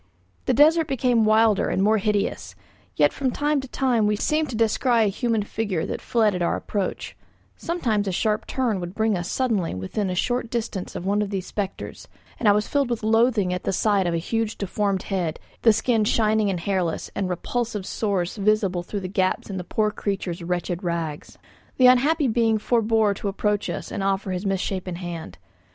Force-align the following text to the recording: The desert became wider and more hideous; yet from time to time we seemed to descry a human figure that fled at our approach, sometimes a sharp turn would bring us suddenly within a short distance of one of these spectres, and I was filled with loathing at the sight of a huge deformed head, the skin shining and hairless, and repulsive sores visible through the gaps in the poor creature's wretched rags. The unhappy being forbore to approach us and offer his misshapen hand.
The 0.45 0.53
desert 0.55 0.87
became 0.87 1.25
wider 1.25 1.69
and 1.69 1.83
more 1.83 1.99
hideous; 1.99 2.55
yet 2.95 3.13
from 3.13 3.29
time 3.29 3.61
to 3.61 3.67
time 3.67 4.07
we 4.07 4.15
seemed 4.15 4.49
to 4.49 4.55
descry 4.55 5.03
a 5.03 5.07
human 5.09 5.43
figure 5.43 5.85
that 5.85 6.01
fled 6.01 6.33
at 6.33 6.41
our 6.41 6.55
approach, 6.55 7.15
sometimes 7.55 8.07
a 8.07 8.11
sharp 8.11 8.47
turn 8.47 8.79
would 8.79 8.95
bring 8.95 9.15
us 9.15 9.29
suddenly 9.29 9.75
within 9.75 10.09
a 10.09 10.15
short 10.15 10.49
distance 10.49 10.95
of 10.95 11.05
one 11.05 11.21
of 11.21 11.29
these 11.29 11.45
spectres, 11.45 12.07
and 12.39 12.49
I 12.49 12.51
was 12.51 12.67
filled 12.67 12.89
with 12.89 13.03
loathing 13.03 13.53
at 13.53 13.61
the 13.63 13.71
sight 13.71 14.07
of 14.07 14.15
a 14.15 14.17
huge 14.17 14.57
deformed 14.57 15.03
head, 15.03 15.39
the 15.61 15.71
skin 15.71 16.03
shining 16.03 16.49
and 16.49 16.61
hairless, 16.61 17.11
and 17.13 17.29
repulsive 17.29 17.85
sores 17.85 18.37
visible 18.37 18.81
through 18.81 19.01
the 19.01 19.07
gaps 19.07 19.51
in 19.51 19.57
the 19.57 19.63
poor 19.63 19.91
creature's 19.91 20.41
wretched 20.41 20.83
rags. 20.83 21.37
The 21.77 21.85
unhappy 21.85 22.27
being 22.27 22.57
forbore 22.57 23.13
to 23.17 23.27
approach 23.27 23.69
us 23.69 23.91
and 23.91 24.01
offer 24.01 24.31
his 24.31 24.47
misshapen 24.47 24.95
hand. 24.95 25.37